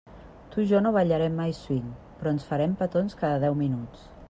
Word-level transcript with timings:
Tu 0.53 0.61
i 0.61 0.63
jo 0.71 0.79
no 0.85 0.93
ballarem 0.95 1.35
mai 1.41 1.53
swing, 1.59 1.93
però 2.21 2.35
ens 2.37 2.49
farem 2.53 2.73
petons 2.83 3.19
cada 3.23 3.39
deu 3.47 3.63
minuts. 3.63 4.11